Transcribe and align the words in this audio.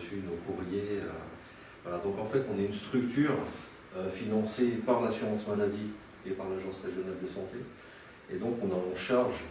reçu 0.00 0.22
nos 0.24 0.36
courriers. 0.46 1.00
Euh. 1.04 1.98
Donc 2.04 2.18
en 2.18 2.24
fait, 2.24 2.42
on 2.52 2.58
est 2.58 2.66
une 2.66 2.72
structure 2.72 3.36
financée 4.12 4.78
par 4.86 5.02
l'assurance 5.02 5.46
maladie 5.48 5.90
et 6.24 6.30
par 6.30 6.46
l'Agence 6.48 6.80
régionale 6.84 7.18
de 7.20 7.26
santé. 7.26 7.58
Et 8.30 8.36
donc 8.36 8.54
on 8.62 8.70
a 8.70 8.76
en 8.76 8.94
charge 8.94 9.42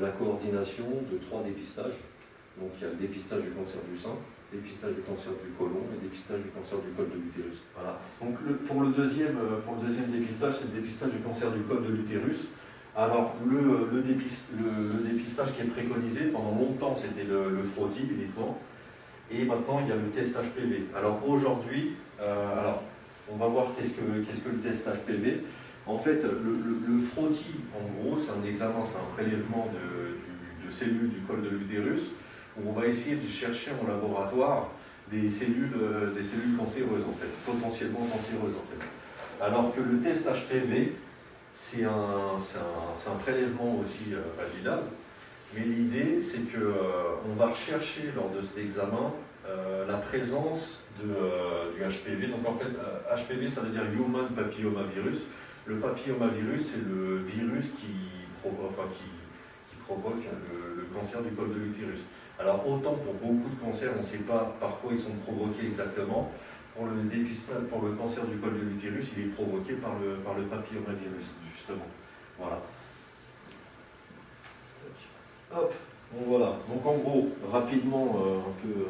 la 0.00 0.10
coordination 0.10 0.84
de 1.10 1.16
trois 1.18 1.42
dépistages. 1.42 1.98
Donc 2.60 2.70
il 2.78 2.84
y 2.84 2.86
a 2.86 2.90
le 2.90 2.96
dépistage 2.96 3.42
du 3.42 3.50
cancer 3.50 3.80
du 3.90 3.96
sein, 3.96 4.14
dépistage 4.52 4.94
du 4.94 5.00
cancer 5.00 5.32
du 5.42 5.50
côlon 5.58 5.82
et 5.96 6.04
dépistage 6.04 6.42
du 6.42 6.50
cancer 6.50 6.78
du 6.78 6.92
col 6.94 7.08
de 7.08 7.18
l'utérus. 7.18 7.58
Voilà. 7.74 7.98
Donc 8.20 8.36
pour, 8.68 8.82
le 8.82 8.90
deuxième, 8.92 9.38
pour 9.64 9.74
le 9.76 9.88
deuxième 9.88 10.12
dépistage, 10.12 10.54
c'est 10.60 10.68
le 10.70 10.80
dépistage 10.80 11.10
du 11.10 11.20
cancer 11.20 11.50
du 11.50 11.62
col 11.62 11.82
de 11.82 11.90
l'utérus. 11.90 12.46
Alors, 12.98 13.36
le, 13.48 13.88
le, 13.92 14.02
dépistage 14.02 15.54
qui 15.54 15.62
est 15.62 15.70
préconisé, 15.70 16.24
pendant 16.32 16.56
longtemps, 16.56 16.96
c'était 16.96 17.22
le, 17.22 17.50
le 17.50 17.62
frottis 17.62 18.08
uniquement. 18.10 18.58
Et 19.30 19.44
maintenant, 19.44 19.80
il 19.82 19.88
y 19.88 19.92
a 19.92 19.96
le 19.96 20.08
test 20.08 20.34
HPV. 20.34 20.86
Alors 20.96 21.20
aujourd'hui, 21.28 21.96
euh, 22.20 22.60
alors, 22.60 22.82
on 23.30 23.36
va 23.36 23.46
voir 23.46 23.66
qu'est-ce 23.76 23.90
que, 23.90 24.00
le 24.00 24.58
test 24.58 24.86
HPV. 24.86 25.44
En 25.86 25.98
fait, 25.98 26.22
le, 26.22 26.98
frottis, 26.98 27.56
en 27.74 28.02
gros, 28.02 28.18
c'est 28.18 28.30
un 28.30 28.46
examen, 28.46 28.82
c'est 28.84 28.96
un 28.96 29.14
prélèvement 29.14 29.68
de, 29.72 30.66
de, 30.66 30.70
cellules 30.70 31.10
du 31.10 31.20
col 31.20 31.42
de 31.42 31.48
l'utérus, 31.48 32.10
où 32.58 32.68
on 32.68 32.72
va 32.72 32.86
essayer 32.86 33.16
de 33.16 33.26
chercher 33.26 33.70
en 33.82 33.88
laboratoire 33.88 34.68
des 35.10 35.28
cellules, 35.28 35.72
euh, 35.80 36.12
des 36.12 36.22
cellules 36.22 36.56
cancéreuses, 36.58 37.04
en 37.08 37.16
fait, 37.18 37.28
potentiellement 37.46 38.06
cancéreuses, 38.12 38.54
en 38.54 38.66
fait. 38.70 39.44
Alors 39.44 39.74
que 39.74 39.80
le 39.80 39.98
test 39.98 40.26
HPV, 40.26 40.94
c'est 41.52 41.84
un, 41.84 42.36
un, 42.36 43.16
prélèvement 43.22 43.78
aussi 43.80 44.12
euh, 44.12 44.20
vaginal, 44.36 44.80
mais 45.54 45.64
l'idée 45.64 46.20
c'est 46.20 46.50
qu'on 46.52 46.60
euh, 46.60 47.36
va 47.38 47.48
rechercher 47.48 48.12
lors 48.14 48.30
de 48.30 48.40
cet 48.40 48.58
examen 48.58 49.12
euh, 49.46 49.86
la 49.86 49.96
présence 49.96 50.80
de, 51.00 51.74
du 51.74 51.82
HPV. 51.82 52.26
Donc 52.26 52.46
en 52.46 52.54
fait, 52.54 52.68
HPV 53.14 53.48
ça 53.48 53.62
veut 53.62 53.70
dire 53.70 53.82
Human 53.94 54.28
Papillomavirus. 54.34 55.22
Le 55.66 55.76
papillomavirus 55.76 56.72
c'est 56.72 56.88
le 56.88 57.18
virus 57.18 57.72
qui, 57.72 57.94
provoque, 58.42 58.72
provoque 59.86 60.24
le, 60.76 60.84
cancer 60.94 61.22
du 61.22 61.30
col 61.30 61.50
de 61.50 61.60
l'utérus. 61.60 62.00
Alors 62.38 62.66
autant 62.68 62.94
pour 62.94 63.14
beaucoup 63.14 63.50
de 63.50 63.60
cancers, 63.60 63.90
on 63.96 64.00
ne 64.00 64.06
sait 64.06 64.18
pas 64.18 64.56
par 64.60 64.78
quoi 64.78 64.92
ils 64.92 64.98
sont 64.98 65.14
provoqués 65.26 65.66
exactement, 65.66 66.32
pour 66.74 66.86
le 66.86 67.02
dépistage, 67.02 67.64
pour 67.68 67.82
le 67.82 67.92
cancer 67.92 68.24
du 68.26 68.36
col 68.36 68.54
de 68.54 68.64
l'utérus, 68.64 69.12
il 69.16 69.24
est 69.24 69.28
provoqué 69.28 69.74
par 69.74 69.98
le, 69.98 70.16
par 70.22 70.34
le 70.34 70.44
papillomavirus, 70.44 71.26
justement. 71.52 71.86
Voilà. 72.38 72.62
Hop, 75.54 75.74
bon 76.12 76.24
voilà. 76.26 76.56
Donc 76.68 76.84
en 76.84 76.96
gros, 76.96 77.28
rapidement, 77.50 78.22
euh, 78.24 78.38
un 78.38 78.54
peu, 78.62 78.86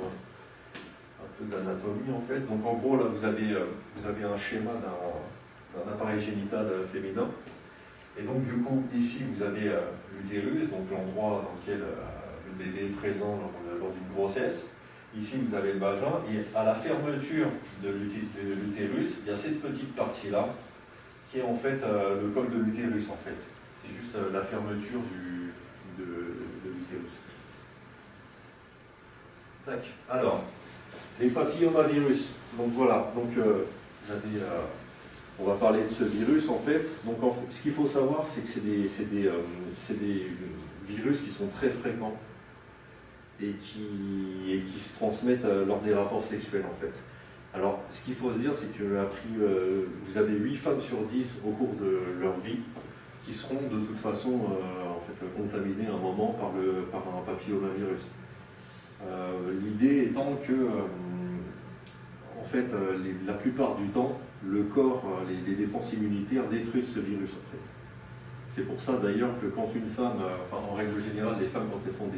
un 1.23 1.29
peu 1.39 1.45
d'anatomie 1.45 2.13
en 2.15 2.21
fait. 2.21 2.41
Donc 2.41 2.67
en 2.67 2.75
gros, 2.75 2.97
là, 2.97 3.05
vous 3.05 3.25
avez, 3.25 3.53
euh, 3.53 3.67
vous 3.97 4.07
avez 4.07 4.25
un 4.25 4.37
schéma 4.37 4.73
d'un 4.73 5.93
appareil 5.93 6.19
génital 6.19 6.67
euh, 6.67 6.87
féminin. 6.87 7.29
Et 8.19 8.23
donc 8.23 8.43
du 8.43 8.63
coup, 8.63 8.83
ici, 8.95 9.23
vous 9.33 9.43
avez 9.43 9.71
l'utérus, 10.17 10.69
donc 10.71 10.91
l'endroit 10.91 11.45
dans 11.45 11.61
lequel 11.61 11.85
le 11.87 12.65
bébé 12.65 12.87
est 12.87 12.97
présent 12.97 13.39
lors 13.79 13.93
d'une 13.93 14.13
grossesse. 14.13 14.65
Ici, 15.17 15.37
vous 15.43 15.55
avez 15.55 15.73
le 15.73 15.79
vagin, 15.79 16.21
et 16.31 16.39
à 16.57 16.65
la 16.65 16.75
fermeture 16.75 17.49
de 17.83 17.89
l'utérus, 17.89 19.21
il 19.23 19.31
y 19.31 19.35
a 19.35 19.37
cette 19.37 19.63
petite 19.63 19.95
partie-là, 19.95 20.49
qui 21.31 21.39
est 21.39 21.43
en 21.43 21.57
fait 21.57 21.83
euh, 21.83 22.21
le 22.23 22.29
col 22.29 22.51
de 22.51 22.59
l'utérus, 22.59 23.09
en 23.11 23.17
fait. 23.17 23.37
C'est 23.83 23.93
juste 23.95 24.15
euh, 24.17 24.31
la 24.33 24.43
fermeture 24.43 25.01
du, 25.01 25.53
de, 26.03 26.05
l'utérus. 26.65 27.13
Alors, 30.11 30.45
les 31.21 31.29
papillomavirus. 31.29 32.31
Donc 32.57 32.69
voilà, 32.73 33.13
donc 33.15 33.37
euh, 33.37 33.65
on 35.39 35.45
va 35.45 35.55
parler 35.55 35.83
de 35.83 35.89
ce 35.89 36.05
virus, 36.05 36.49
en 36.49 36.59
fait. 36.59 36.87
Donc 37.05 37.17
ce 37.51 37.61
qu'il 37.61 37.73
faut 37.73 37.87
savoir, 37.87 38.27
c'est 38.27 38.43
que 38.43 38.49
c'est 38.49 38.65
des, 39.11 40.21
virus 40.87 41.21
qui 41.21 41.31
sont 41.31 41.47
très 41.49 41.69
fréquents 41.69 42.17
et 43.41 43.53
qui, 43.61 44.79
se 44.79 44.95
transmettent 44.95 45.45
euh, 45.45 45.67
lors 45.67 45.81
des 45.81 45.95
rapports 45.95 46.25
sexuels 46.25 46.65
en 46.65 46.81
fait. 46.81 46.93
Alors 47.55 47.81
ce 47.91 48.05
qu'il 48.05 48.15
faut 48.15 48.33
se 48.33 48.39
dire 48.39 48.53
c'est 48.53 48.77
que 48.77 48.83
euh, 48.83 49.85
vous 50.07 50.19
avez 50.19 50.33
8 50.33 50.57
femmes 50.57 50.81
sur 50.81 51.03
10 51.03 51.41
au 51.47 51.51
cours 51.51 51.75
de 51.75 52.21
leur 52.21 52.37
vie 52.39 52.59
qui 53.25 53.33
seront 53.33 53.61
de 53.71 53.85
toute 53.85 53.97
façon 53.99 54.41
euh, 54.51 55.37
contaminées 55.37 55.87
à 55.87 55.95
un 55.95 55.99
moment 55.99 56.37
par 56.91 57.01
un 57.01 57.23
papillomavirus. 57.23 58.01
L'idée 59.61 60.05
étant 60.05 60.37
que 60.47 60.69
en 62.41 62.45
fait, 62.45 62.73
la 63.27 63.35
plupart 63.35 63.77
du 63.77 63.89
temps, 63.89 64.19
le 64.45 64.63
corps, 64.65 65.05
les, 65.29 65.55
défenses 65.55 65.93
immunitaires 65.93 66.49
détruisent 66.49 66.93
ce 66.95 67.01
virus 67.01 67.31
en 67.31 67.51
fait. 67.51 67.71
C'est 68.49 68.67
pour 68.67 68.81
ça 68.81 68.95
d'ailleurs 69.03 69.39
que 69.41 69.47
quand 69.47 69.69
une 69.75 69.87
femme, 69.87 70.19
en 70.53 70.75
règle 70.75 71.01
générale, 71.01 71.37
les 71.41 71.47
femmes 71.47 71.67
quand 71.71 71.81
elles 71.87 71.95
font 71.95 72.09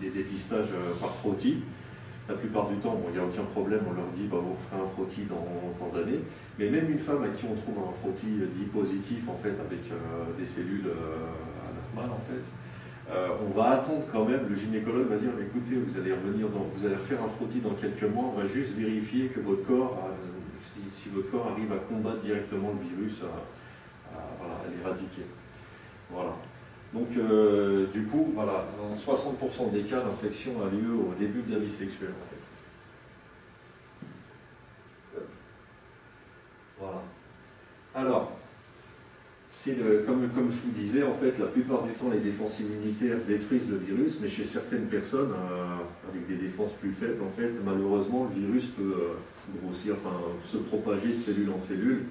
des 0.00 0.10
dépistages 0.10 0.72
euh, 0.72 0.94
par 1.00 1.14
frottis. 1.16 1.62
La 2.28 2.34
plupart 2.34 2.68
du 2.68 2.76
temps, 2.76 3.00
il 3.08 3.12
n'y 3.14 3.18
a 3.18 3.24
aucun 3.24 3.44
problème, 3.44 3.80
on 3.88 3.94
leur 3.94 4.08
dit 4.12 4.28
bah, 4.30 4.36
vous 4.36 4.54
ferez 4.68 4.82
un 4.82 4.86
frottis 4.86 5.24
dans 5.24 5.46
tant 5.78 5.90
d'années. 5.96 6.20
Mais 6.58 6.68
même 6.68 6.90
une 6.90 6.98
femme 6.98 7.22
à 7.22 7.28
qui 7.28 7.46
on 7.46 7.56
trouve 7.56 7.88
un 7.88 7.92
frottis 8.02 8.36
dit 8.52 8.66
positif, 8.66 9.26
en 9.28 9.36
fait, 9.36 9.56
avec 9.56 9.90
euh, 9.90 10.36
des 10.38 10.44
cellules 10.44 10.88
euh, 10.88 11.24
anormales, 11.96 12.12
en 12.12 12.20
fait, 12.28 12.44
on 13.10 13.58
va 13.58 13.70
attendre 13.70 14.04
quand 14.12 14.24
même, 14.24 14.48
le 14.48 14.54
gynécologue 14.54 15.08
va 15.08 15.16
dire 15.16 15.30
écoutez, 15.40 15.76
vous 15.76 15.98
allez 15.98 16.12
revenir, 16.12 16.46
vous 16.48 16.86
allez 16.86 16.96
refaire 16.96 17.22
un 17.22 17.28
frottis 17.28 17.60
dans 17.60 17.74
quelques 17.74 18.02
mois, 18.02 18.32
on 18.34 18.40
va 18.40 18.46
juste 18.46 18.74
vérifier 18.74 19.28
que 19.28 19.40
votre 19.40 19.66
corps, 19.66 20.10
si, 20.92 21.08
votre 21.08 21.30
corps 21.30 21.48
arrive 21.52 21.72
à 21.72 21.76
combattre 21.76 22.20
directement 22.20 22.72
le 22.72 22.88
virus, 22.88 23.22
à, 23.22 24.68
l'éradiquer. 24.76 25.22
Voilà. 26.10 26.32
Donc, 26.92 27.08
euh, 27.16 27.86
du 27.92 28.06
coup, 28.06 28.32
voilà, 28.34 28.66
dans 28.78 28.94
60% 28.94 29.72
des 29.72 29.82
cas, 29.82 30.02
l'infection 30.02 30.52
a 30.62 30.70
lieu 30.70 30.94
au 30.94 31.14
début 31.18 31.42
de 31.42 31.52
la 31.52 31.58
vie 31.58 31.70
sexuelle. 31.70 32.14
Voilà. 36.78 37.02
Alors, 37.94 38.32
comme, 40.06 40.28
je 40.50 40.66
vous 40.66 40.74
disais, 40.74 41.02
en 41.02 41.14
fait, 41.14 41.38
la 41.38 41.46
plupart 41.46 41.82
du 41.82 41.92
temps, 41.92 42.10
les 42.12 42.20
défenses 42.20 42.60
immunitaires 42.60 43.18
détruisent 43.26 43.68
le 43.68 43.76
virus, 43.76 44.18
mais 44.20 44.28
chez 44.28 44.44
certaines 44.44 44.86
personnes, 44.86 45.32
euh, 45.32 46.10
avec 46.10 46.26
des 46.28 46.36
défenses 46.46 46.72
plus 46.72 46.92
faibles, 46.92 47.22
en 47.22 47.30
fait, 47.30 47.52
malheureusement, 47.64 48.30
le 48.34 48.40
virus 48.40 48.66
peut 48.66 48.82
euh, 48.82 49.60
grossir, 49.62 49.94
enfin, 49.94 50.16
se 50.42 50.58
propager 50.58 51.12
de 51.12 51.16
cellule 51.16 51.50
en 51.50 51.60
cellule 51.60 52.04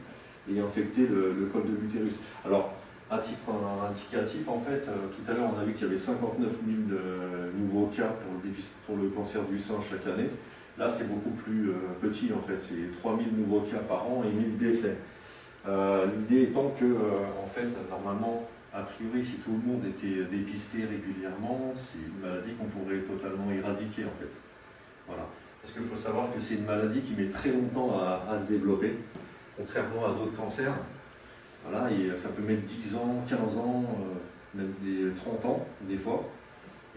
et 0.52 0.60
infecter 0.60 1.08
le, 1.08 1.34
le 1.40 1.46
col 1.48 1.64
de 1.64 1.82
l'utérus. 1.82 2.16
Alors, 2.46 2.74
à 3.10 3.20
titre 3.20 3.44
indicatif, 3.90 4.48
en 4.48 4.60
fait, 4.60 4.86
euh, 4.88 5.08
tout 5.16 5.32
à 5.32 5.34
l'heure 5.34 5.50
on 5.56 5.60
a 5.60 5.64
vu 5.64 5.74
qu'il 5.74 5.84
y 5.84 5.90
avait 5.90 5.98
59 5.98 6.50
000 6.50 6.78
euh, 6.92 7.50
nouveaux 7.58 7.88
cas 7.88 8.14
pour 8.86 8.98
le, 8.98 9.10
cancer 9.10 9.42
du 9.44 9.58
sein 9.58 9.76
chaque 9.90 10.06
année. 10.08 10.30
Là 10.78 10.90
c'est 10.90 11.08
beaucoup 11.08 11.32
plus 11.32 11.72
petit 12.02 12.30
en 12.38 12.42
fait, 12.48 12.58
c'est 12.62 13.00
3 13.00 13.18
000 13.18 13.30
nouveaux 13.36 13.62
cas 13.62 13.80
par 13.80 14.06
an 14.06 14.24
et 14.24 14.32
1000 14.32 14.58
décès. 14.58 14.98
L'idée 15.68 16.44
étant 16.44 16.70
que, 16.70 16.86
en 16.86 17.48
fait, 17.48 17.68
normalement, 17.90 18.48
a 18.74 18.82
priori, 18.84 19.24
si 19.24 19.38
tout 19.38 19.52
le 19.52 19.72
monde 19.72 19.84
était 19.86 20.24
dépisté 20.26 20.86
régulièrement, 20.86 21.74
c'est 21.76 22.00
une 22.00 22.22
maladie 22.22 22.54
qu'on 22.54 22.66
pourrait 22.66 23.00
totalement 23.00 23.52
éradiquer 23.52 24.06
en 24.06 24.16
fait. 24.20 24.40
Voilà. 25.08 25.24
Parce 25.62 25.74
qu'il 25.74 25.84
faut 25.84 25.96
savoir 25.98 26.34
que 26.34 26.40
c'est 26.40 26.56
une 26.56 26.66
maladie 26.66 27.02
qui 27.02 27.14
met 27.14 27.28
très 27.28 27.52
longtemps 27.52 28.00
à 28.00 28.38
se 28.40 28.46
développer, 28.46 28.96
contrairement 29.58 30.06
à 30.06 30.10
d'autres 30.10 30.36
cancers. 30.38 30.74
Voilà, 31.66 31.92
et 31.92 32.16
ça 32.16 32.30
peut 32.30 32.44
mettre 32.44 32.64
10 32.64 32.96
ans, 32.96 33.24
15 33.28 33.58
ans, 33.58 33.84
euh, 33.84 34.58
même 34.58 34.74
des 34.82 35.14
30 35.14 35.46
ans 35.46 35.66
des 35.82 35.98
fois. 35.98 36.30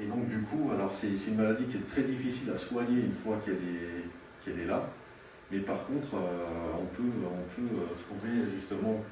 Et 0.00 0.06
donc 0.06 0.26
du 0.28 0.42
coup, 0.42 0.70
alors 0.72 0.92
c'est 0.92 1.08
une 1.08 1.36
maladie 1.36 1.64
qui 1.64 1.78
est 1.78 1.86
très 1.86 2.02
difficile 2.02 2.50
à 2.50 2.56
soigner 2.56 3.00
une 3.00 3.12
fois 3.12 3.40
qu'elle 3.44 4.60
est 4.60 4.66
là. 4.66 4.88
Mais 5.50 5.58
par 5.58 5.84
contre, 5.86 6.14
euh, 6.14 6.80
on 6.80 6.86
peut, 6.86 7.10
on 7.26 7.60
peut 7.60 7.74
euh, 7.74 7.94
trouver 8.06 8.46
justement 8.54 9.02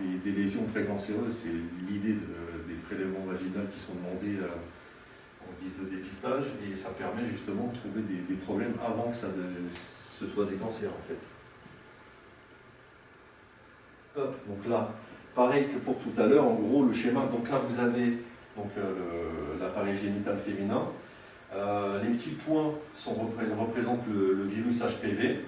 des, 0.00 0.32
lésions 0.32 0.64
précancéreuses. 0.64 1.44
C'est 1.44 1.90
l'idée 1.90 2.14
des 2.68 2.74
prélèvements 2.86 3.26
vaginaux 3.26 3.66
qui 3.72 3.78
sont 3.78 3.94
demandés 3.94 4.38
en 5.42 5.62
guise 5.62 5.72
de 5.80 5.96
dépistage. 5.96 6.44
Et 6.68 6.74
ça 6.74 6.90
permet 6.90 7.26
justement 7.26 7.72
de 7.72 7.76
trouver 7.76 8.02
des, 8.02 8.34
problèmes 8.34 8.74
avant 8.84 9.10
que 9.10 9.16
ça 9.16 9.28
ce 10.18 10.26
soit 10.26 10.46
des 10.46 10.56
cancers 10.56 10.90
en 10.90 11.08
fait 11.08 11.18
donc 14.16 14.68
là, 14.68 14.90
pareil 15.34 15.66
que 15.66 15.78
pour 15.78 15.96
tout 15.98 16.20
à 16.20 16.26
l'heure, 16.26 16.44
en 16.44 16.54
gros, 16.54 16.84
le 16.84 16.92
schéma, 16.92 17.22
donc 17.22 17.48
là 17.50 17.58
vous 17.58 17.80
avez 17.80 18.18
euh, 18.58 19.58
l'appareil 19.60 19.96
génital 19.96 20.38
féminin. 20.38 20.82
Euh, 21.54 22.02
les 22.02 22.10
petits 22.10 22.30
points 22.30 22.74
sont, 22.94 23.14
représentent 23.14 24.06
le, 24.12 24.44
virus 24.44 24.80
HPV. 24.80 25.40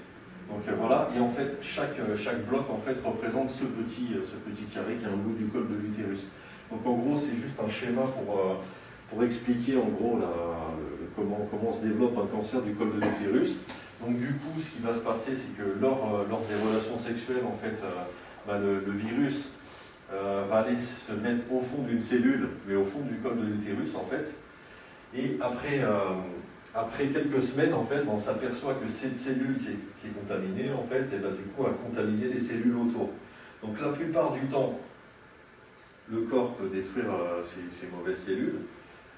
Donc 0.51 0.63
euh, 0.69 0.73
voilà, 0.79 1.09
et 1.17 1.21
en 1.21 1.29
fait, 1.29 1.59
chaque, 1.63 1.97
chaque 2.17 2.45
bloc 2.47 2.69
en 2.71 2.79
fait, 2.79 2.97
représente 3.05 3.51
ce 3.51 3.65
petit, 3.65 4.09
ce 4.15 4.51
petit 4.51 4.65
carré 4.65 4.95
qui 4.95 5.05
est 5.05 5.09
un 5.09 5.17
bout 5.17 5.35
du 5.35 5.47
col 5.47 5.69
de 5.69 5.77
l'utérus. 5.77 6.27
Donc 6.71 6.85
en 6.87 6.95
gros, 6.95 7.17
c'est 7.17 7.35
juste 7.35 7.59
un 7.65 7.69
schéma 7.69 8.03
pour, 8.03 8.39
pour 9.09 9.25
expliquer 9.25 9.77
en 9.77 9.89
gros 9.89 10.21
comment, 11.17 11.49
comment 11.51 11.73
se 11.73 11.81
développe 11.81 12.17
un 12.19 12.27
cancer 12.27 12.63
du 12.63 12.75
col 12.75 12.93
de 12.95 13.05
l'utérus. 13.05 13.59
Donc 14.01 14.19
du 14.19 14.35
coup, 14.35 14.59
ce 14.59 14.71
qui 14.71 14.83
va 14.83 14.95
se 14.95 15.01
passer, 15.01 15.33
c'est 15.35 15.57
que 15.57 15.81
lors, 15.81 16.25
lors, 16.29 16.43
des 16.43 16.55
relations 16.55 16.97
sexuelles, 16.97 17.45
en 17.45 17.57
fait, 17.57 17.77
bah, 18.47 18.59
le, 18.59 18.93
virus 18.93 19.51
va 20.11 20.59
aller 20.59 20.77
se 20.81 21.13
mettre 21.13 21.43
au 21.53 21.61
fond 21.61 21.83
d'une 21.83 22.01
cellule, 22.01 22.49
mais 22.69 22.77
au 22.77 22.85
fond 22.85 23.01
du 23.01 23.17
col 23.17 23.37
de 23.37 23.47
l'utérus, 23.47 23.95
en 23.97 24.05
fait. 24.05 24.33
Et 25.13 25.39
après, 25.41 25.81
après 26.75 27.07
quelques 27.09 27.43
semaines, 27.43 27.75
en 27.75 27.85
fait, 27.85 28.03
on 28.09 28.19
s'aperçoit 28.19 28.75
que 28.75 28.89
cette 28.89 29.19
cellule 29.19 29.59
qui 29.59 30.07
est, 30.07 30.11
contaminée, 30.11 30.71
en 30.73 30.85
fait, 30.85 31.03
et 31.15 31.19
bah, 31.19 31.31
du 31.31 31.43
coup, 31.51 31.67
a 31.67 31.71
contaminé 31.71 32.29
les 32.29 32.41
cellules 32.41 32.77
autour. 32.77 33.11
Donc 33.63 33.81
la 33.81 33.89
plupart 33.89 34.33
du 34.33 34.47
temps, 34.47 34.79
le 36.11 36.23
corps 36.23 36.55
peut 36.55 36.69
détruire 36.69 37.07
euh, 37.13 37.43
ces, 37.43 37.87
mauvaises 37.89 38.19
cellules, 38.19 38.61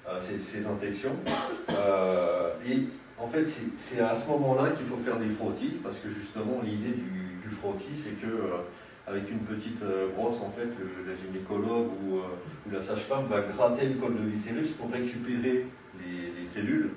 euh, 0.07 0.19
ces, 0.19 0.65
infections. 0.65 1.15
Euh, 1.69 2.53
et 2.67 2.83
en 3.17 3.27
fait, 3.27 3.43
c'est 3.77 3.99
à 4.01 4.13
ce 4.13 4.27
moment-là 4.29 4.71
qu'il 4.71 4.85
faut 4.85 4.97
faire 4.97 5.17
des 5.17 5.29
frottis, 5.29 5.77
parce 5.83 5.97
que 5.97 6.09
justement, 6.09 6.61
l'idée 6.63 6.91
du, 6.91 7.37
du, 7.41 7.49
frottis, 7.49 7.95
c'est 7.95 8.19
que 8.21 8.27
avec 9.05 9.29
une 9.29 9.39
petite 9.39 9.83
brosse, 10.15 10.41
en 10.41 10.49
fait, 10.49 10.65
le, 10.65 11.11
la 11.11 11.15
gynécologue 11.15 11.89
ou, 12.05 12.19
la 12.71 12.81
sage-femme 12.81 13.25
va 13.27 13.41
gratter 13.41 13.87
le 13.87 13.95
col 13.95 14.15
de 14.15 14.23
l'utérus 14.23 14.71
pour 14.71 14.91
récupérer 14.91 15.67
les, 15.99 16.45
cellules 16.45 16.89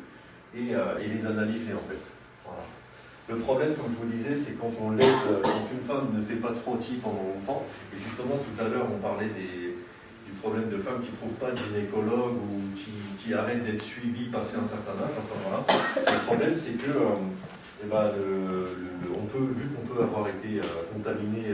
et, 0.57 1.09
les 1.09 1.27
analyser, 1.27 1.73
en 1.75 1.85
fait. 1.89 2.01
Le 3.29 3.37
problème, 3.39 3.75
comme 3.75 3.91
je 3.91 4.07
vous 4.07 4.13
disais, 4.13 4.37
c'est 4.37 4.57
quand 4.59 4.71
on 4.81 4.93
laisse, 4.93 5.27
quand 5.43 5.67
une 5.73 5.85
femme 5.87 6.15
ne 6.15 6.23
fait 6.23 6.37
pas 6.37 6.51
de 6.51 6.55
frottis 6.55 7.01
pendant 7.03 7.25
longtemps, 7.35 7.65
et 7.93 7.99
justement 7.99 8.37
tout 8.39 8.65
à 8.65 8.69
l'heure 8.69 8.87
on 8.87 8.99
parlait 8.99 9.27
des, 9.27 9.75
problème 10.47 10.69
de 10.71 10.79
femmes 10.79 11.01
qui 11.01 11.11
ne 11.11 11.17
trouvent 11.17 11.41
pas 11.43 11.51
de 11.51 11.59
gynécologue 11.59 12.39
ou 12.39 12.63
qui, 12.79 13.35
arrêtent 13.35 13.65
d'être 13.65 13.83
suivies 13.83 14.31
passé 14.31 14.55
un 14.55 14.69
certain 14.69 14.95
âge. 15.03 15.19
Enfin 15.19 15.35
voilà. 15.43 15.67
Le 16.07 16.25
problème, 16.25 16.55
c'est 16.55 16.79
que 16.79 16.91
euh, 16.91 17.19
eh 17.83 17.89
ben, 17.91 18.13
on 19.11 19.27
peut, 19.27 19.51
vu 19.51 19.67
qu'on 19.75 19.83
peut 19.83 20.01
avoir 20.01 20.29
été 20.29 20.61
euh, 20.61 20.87
contaminé 20.95 21.51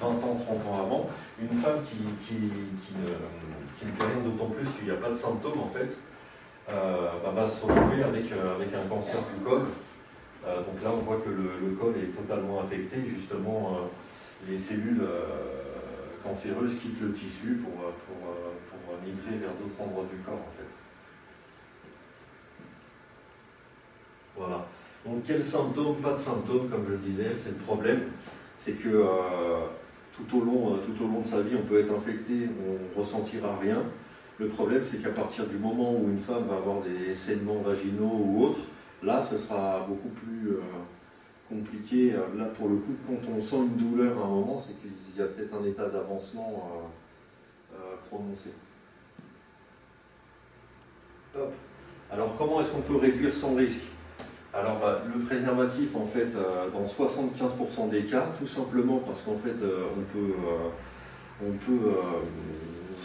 20 0.00 0.06
euh, 0.06 0.10
ans, 0.10 0.18
30 0.18 0.66
ans 0.66 0.82
avant, 0.82 1.10
une 1.40 1.56
femme 1.60 1.78
qui, 1.86 2.02
qui, 2.26 2.34
qui 2.34 2.92
ne, 2.98 3.06
ne, 3.86 3.94
fait 3.94 4.04
rien 4.04 4.22
d'autant 4.24 4.50
plus 4.50 4.66
qu'il 4.74 4.90
n'y 4.90 4.90
a 4.90 4.98
pas 5.00 5.10
de 5.10 5.14
symptômes, 5.14 5.60
en 5.60 5.70
fait, 5.70 5.94
bah, 6.66 7.32
va 7.34 7.46
se 7.46 7.64
retrouver 7.64 8.02
avec, 8.02 8.24
avec 8.32 8.74
un 8.74 8.88
cancer 8.88 9.18
du 9.18 9.44
col. 9.44 9.60
donc 9.60 10.82
là, 10.82 10.90
on 10.92 10.98
voit 10.98 11.18
que 11.18 11.30
le, 11.30 11.76
col 11.78 11.94
est 11.96 12.16
totalement 12.16 12.62
affecté. 12.62 12.96
Justement, 13.06 13.78
les 14.48 14.58
cellules 14.58 15.02
cancéreuse 16.24 16.76
quitte 16.76 17.00
le 17.02 17.12
tissu 17.12 17.54
pour, 17.62 17.72
euh, 17.84 17.92
pour, 18.06 18.30
euh, 18.30 18.52
pour 18.68 19.06
migrer 19.06 19.38
vers 19.38 19.52
d'autres 19.52 19.80
endroits 19.80 20.06
du 20.10 20.18
corps 20.22 20.34
en 20.34 20.52
fait. 20.56 20.64
Voilà. 24.36 24.66
Donc 25.06 25.22
quels 25.24 25.44
symptômes 25.44 25.96
Pas 25.96 26.12
de 26.12 26.18
symptômes, 26.18 26.68
comme 26.68 26.86
je 26.86 26.92
le 26.92 26.98
disais, 26.98 27.28
c'est 27.28 27.50
le 27.50 27.56
problème. 27.56 28.04
C'est 28.56 28.72
que 28.72 28.88
euh, 28.88 29.66
tout, 30.16 30.38
au 30.38 30.44
long, 30.44 30.78
tout 30.78 31.04
au 31.04 31.08
long 31.08 31.20
de 31.20 31.26
sa 31.26 31.42
vie, 31.42 31.54
on 31.56 31.66
peut 31.66 31.80
être 31.80 31.94
infecté, 31.94 32.48
on 32.66 32.72
ne 32.72 33.00
ressentira 33.00 33.56
rien. 33.60 33.82
Le 34.38 34.48
problème, 34.48 34.82
c'est 34.82 34.98
qu'à 34.98 35.10
partir 35.10 35.46
du 35.46 35.58
moment 35.58 35.92
où 35.92 36.08
une 36.10 36.18
femme 36.18 36.46
va 36.48 36.56
avoir 36.56 36.82
des 36.82 37.14
saignements 37.14 37.60
vaginaux 37.60 38.20
ou 38.24 38.44
autres, 38.44 38.66
là, 39.02 39.22
ce 39.22 39.38
sera 39.38 39.86
beaucoup 39.88 40.08
plus 40.08 40.58
compliqué. 41.48 42.14
Euh, 42.14 42.38
là, 42.38 42.46
pour 42.46 42.68
le 42.68 42.76
coup, 42.76 42.94
quand 43.06 43.30
on 43.30 43.40
sent 43.40 43.56
une 43.56 43.76
douleur 43.76 44.18
à 44.18 44.24
un 44.24 44.28
moment, 44.28 44.58
c'est 44.58 44.74
qu'il 44.80 44.92
y 45.16 45.22
a 45.22 45.26
peut-être 45.26 45.54
un 45.54 45.64
état 45.64 45.88
d'avancement 45.88 46.70
euh, 46.72 47.76
euh, 47.76 47.96
prononcé. 48.08 48.50
Alors, 52.10 52.36
comment 52.36 52.60
est-ce 52.60 52.70
qu'on 52.70 52.82
peut 52.82 52.96
réduire 52.96 53.34
son 53.34 53.54
risque? 53.54 53.82
Alors, 54.52 54.78
bah, 54.78 55.02
le 55.12 55.20
préservatif, 55.20 55.96
en 55.96 56.06
fait, 56.06 56.28
dans 56.32 56.84
75% 56.84 57.90
des 57.90 58.04
cas, 58.04 58.28
tout 58.38 58.46
simplement 58.46 58.98
parce 58.98 59.22
qu'en 59.22 59.34
fait, 59.34 59.56
on 59.60 60.02
peut, 60.12 60.34
on 61.42 61.52
peut 61.52 61.90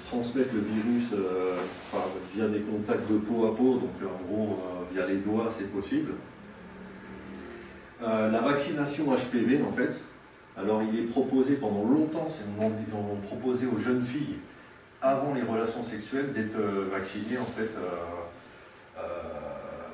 transmettre 0.08 0.54
le 0.54 0.62
virus 0.62 1.14
via 2.36 2.48
des 2.48 2.62
contacts 2.62 3.10
de 3.10 3.18
peau 3.18 3.46
à 3.46 3.56
peau, 3.56 3.76
donc 3.76 3.92
en 4.04 4.31
gros, 4.31 4.60
via 4.92 5.06
les 5.06 5.18
doigts, 5.18 5.52
c'est 5.56 5.72
possible. 5.72 6.12
Euh, 8.02 8.31
la 8.31 8.40
vaccination 8.40 9.06
HPV, 9.14 9.62
en 9.62 9.74
fait, 9.74 10.02
alors 10.58 10.81
il 10.81 10.98
est 10.98 11.04
proposé 11.04 11.56
pendant 11.56 11.84
longtemps, 11.84 12.28
c'est 12.30 12.46
on, 12.62 13.16
proposé 13.28 13.66
aux 13.68 13.78
jeunes 13.78 14.02
filles 14.02 14.38
avant 15.02 15.34
les 15.34 15.42
relations 15.42 15.84
sexuelles 15.84 16.32
d'être 16.32 16.58
euh, 16.58 16.88
vaccinées 16.92 17.38
en 17.38 17.46
fait. 17.46 17.72
Euh, 17.78 19.02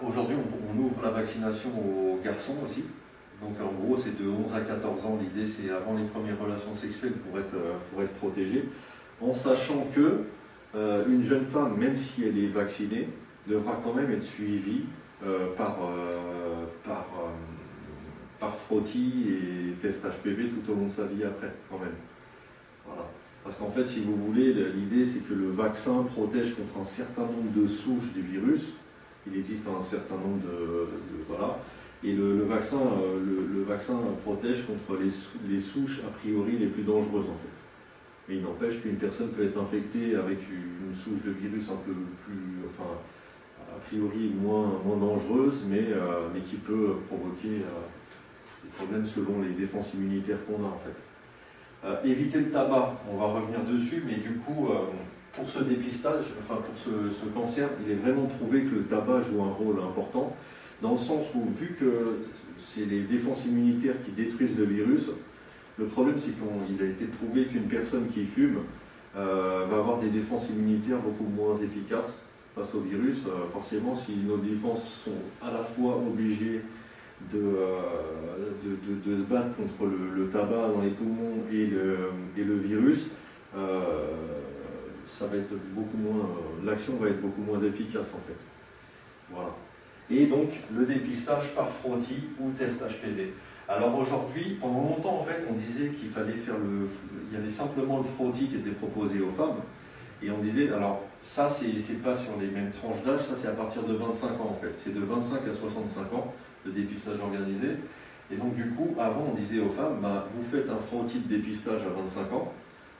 aujourd'hui 0.08 0.36
on, 0.36 0.80
ouvre 0.80 1.02
la 1.04 1.10
vaccination 1.10 1.70
aux 1.70 2.20
garçons 2.24 2.56
aussi. 2.64 2.84
Donc 3.42 3.56
en 3.62 3.74
gros 3.74 3.98
c'est 3.98 4.18
de 4.22 4.28
11 4.30 4.54
à 4.54 4.62
14 4.62 5.06
ans, 5.06 5.20
l'idée 5.22 5.46
c'est 5.46 5.70
avant 5.70 5.96
les 5.96 6.06
premières 6.06 6.40
relations 6.40 6.74
sexuelles 6.74 7.14
pour 7.14 7.40
être, 7.40 7.56
pour 7.92 8.02
être 8.02 8.14
protégée, 8.14 8.70
en 9.22 9.34
sachant 9.34 9.88
que 9.94 10.22
une 10.74 11.24
jeune 11.24 11.46
femme, 11.46 11.78
même 11.78 11.96
si 11.96 12.26
elle 12.26 12.38
est 12.38 12.48
vaccinée, 12.48 13.08
devra 13.48 13.80
quand 13.84 13.94
même 13.94 14.12
être 14.12 14.24
suivie 14.24 14.84
par, 15.56 15.78
par 16.84 17.06
par 18.40 18.56
frottis 18.56 19.26
et 19.30 19.74
test 19.82 20.06
HPV 20.06 20.50
tout 20.50 20.72
au 20.72 20.76
long 20.76 20.86
de 20.86 20.92
sa 20.92 21.06
vie 21.06 21.24
après, 21.24 21.52
quand 21.70 21.80
même. 21.80 21.96
Voilà. 22.86 23.08
Parce 23.44 23.56
qu'en 23.56 23.70
fait, 23.70 23.88
si 23.88 24.02
vous 24.02 24.16
voulez, 24.16 24.54
l'idée 24.54 25.06
c'est 25.06 25.20
que 25.28 25.34
le 25.34 25.50
vaccin 25.50 26.04
protège 26.04 26.56
contre 26.56 26.80
un 26.80 26.84
certain 26.84 27.24
nombre 27.24 27.52
de 27.56 27.68
souches 27.68 28.12
du 28.14 28.22
virus. 28.22 28.74
Il 29.28 29.38
existe 29.38 29.66
un 29.68 29.82
certain 29.82 30.16
nombre 30.16 30.42
de... 30.44 30.88
voilà. 31.28 31.58
Et 32.04 32.14
le, 32.14 32.44
vaccin, 32.44 32.78
euh, 32.78 33.20
le, 33.54 33.64
vaccin 33.64 33.98
protège 34.24 34.66
contre 34.66 35.00
les, 35.02 35.60
souches 35.60 36.02
a 36.06 36.12
priori 36.20 36.58
les 36.58 36.68
plus 36.68 36.84
dangereuses 36.84 37.26
en 37.26 37.38
fait. 37.40 37.56
Mais 38.28 38.36
il 38.36 38.42
n'empêche 38.42 38.82
qu'une 38.82 38.96
personne 38.96 39.30
peut 39.30 39.44
être 39.44 39.60
infectée 39.60 40.16
avec 40.16 40.40
une 40.50 40.96
souche 40.96 41.24
de 41.24 41.32
virus 41.32 41.70
un 41.70 41.78
peu 41.78 41.94
plus, 42.26 42.66
enfin, 42.68 42.90
a 43.76 43.80
priori 43.80 44.34
moins, 44.40 44.80
moins 44.86 44.98
dangereuse, 44.98 45.66
mais, 45.70 45.86
euh, 45.92 46.28
mais 46.34 46.42
qui 46.42 46.58
peut 46.58 46.96
provoquer 47.08 47.62
euh, 47.62 48.68
problèmes 48.78 49.06
selon 49.06 49.42
les 49.42 49.54
défenses 49.54 49.94
immunitaires 49.94 50.40
qu'on 50.46 50.64
a 50.64 50.68
en 50.68 50.80
fait. 50.80 50.96
Éviter 52.04 52.40
le 52.40 52.50
tabac, 52.50 53.00
on 53.12 53.18
va 53.18 53.26
revenir 53.28 53.60
dessus, 53.64 54.04
mais 54.08 54.16
du 54.16 54.38
coup, 54.40 54.70
pour 55.36 55.50
ce 55.50 55.64
dépistage, 55.64 56.24
enfin 56.40 56.62
pour 56.62 56.76
ce, 56.78 57.26
cancer, 57.34 57.70
il 57.86 57.92
est 57.92 57.96
vraiment 57.96 58.26
prouvé 58.26 58.64
que 58.64 58.76
le 58.76 58.84
tabac 58.84 59.22
joue 59.22 59.44
un 59.44 59.52
rôle 59.52 59.80
important, 59.80 60.36
dans 60.82 60.92
le 60.92 60.98
sens 60.98 61.34
où, 61.36 61.46
vu 61.50 61.76
que 61.80 62.20
c'est 62.58 62.86
les 62.86 63.02
défenses 63.02 63.46
immunitaires 63.46 63.96
qui 64.06 64.12
détruisent 64.12 64.58
le 64.58 64.66
virus, 64.66 65.10
le 65.78 65.86
problème 65.86 66.18
c'est 66.18 66.32
qu'il 66.32 66.86
a 66.86 66.90
été 66.90 67.06
prouvé 67.06 67.46
qu'une 67.46 67.68
personne 67.68 68.08
qui 68.08 68.26
fume 68.26 68.60
euh, 69.16 69.66
va 69.70 69.78
avoir 69.78 70.00
des 70.00 70.10
défenses 70.10 70.50
immunitaires 70.50 71.00
beaucoup 71.00 71.30
moins 71.30 71.56
efficaces 71.56 72.18
face 72.54 72.74
au 72.74 72.80
virus. 72.80 73.26
forcément, 73.52 73.94
si 73.94 74.16
nos 74.16 74.38
défenses 74.38 75.04
sont 75.06 75.46
à 75.46 75.52
la 75.52 75.64
fois 75.64 75.98
obligées 75.98 76.62
euh, 77.34 77.82
de, 78.64 79.10
de, 79.10 79.18
se 79.18 79.24
battre 79.24 79.56
contre 79.56 79.90
le, 79.90 80.28
tabac 80.30 80.70
dans 80.74 80.82
les 80.82 80.92
poumons 80.92 81.44
et 81.52 81.66
le, 81.66 82.12
et 82.38 82.44
le 82.44 82.58
virus, 82.58 83.08
euh, 83.56 84.08
ça 85.06 85.28
va 85.28 85.38
être 85.38 85.54
beaucoup 85.74 85.98
moins, 85.98 86.30
l'action 86.64 86.98
va 86.98 87.08
être 87.08 87.22
beaucoup 87.22 87.42
moins 87.42 87.60
efficace 87.60 88.14
en 88.14 88.22
fait. 88.28 88.38
Voilà. 89.32 89.56
Et 90.12 90.28
donc 90.28 90.50
le 90.76 90.86
dépistage 90.86 91.54
par 91.56 91.70
frottis 91.70 92.24
ou 92.40 92.52
test 92.52 92.80
HPV. 92.82 93.34
Alors 93.68 93.98
aujourd'hui, 93.98 94.58
pendant 94.62 94.82
longtemps 94.82 95.20
en 95.20 95.24
fait, 95.24 95.44
on 95.50 95.54
disait 95.54 95.90
qu'il 95.90 96.10
fallait 96.10 96.34
faire 96.34 96.56
le, 96.58 96.88
il 97.32 97.36
y 97.36 97.42
avait 97.42 97.50
simplement 97.50 97.98
le 97.98 98.04
frottis 98.04 98.48
qui 98.48 98.58
était 98.58 98.70
proposé 98.70 99.20
aux 99.22 99.32
femmes, 99.32 99.62
et 100.22 100.30
on 100.30 100.38
disait, 100.38 100.72
alors 100.72 101.02
ça 101.24 101.50
c'est 101.50 102.04
pas 102.04 102.14
sur 102.14 102.34
les 102.40 102.48
mêmes 102.48 102.70
tranches 102.70 103.04
d'âge, 103.04 103.22
ça 103.22 103.34
c'est 103.36 103.48
à 103.48 103.54
partir 103.54 103.82
de 103.84 103.96
25 103.96 104.28
ans 104.40 104.52
en 104.52 104.62
fait, 104.62 104.74
c'est 104.78 104.94
de 104.94 105.00
25 105.00 105.48
à 105.48 105.52
65 105.52 106.14
ans 106.14 106.34
de 106.66 106.72
dépistage 106.72 107.20
organisé. 107.20 107.70
Et 108.32 108.36
donc 108.36 108.54
du 108.56 108.70
coup, 108.70 108.96
avant 109.00 109.30
on 109.32 109.34
disait 109.34 109.60
aux 109.60 109.70
femmes, 109.70 110.00
bah, 110.02 110.28
vous 110.36 110.44
faites 110.44 110.70
un 110.70 110.78
frottis 110.78 111.20
de 111.20 111.36
dépistage 111.36 111.82
à 111.82 112.00
25 112.00 112.34
ans, 112.34 112.54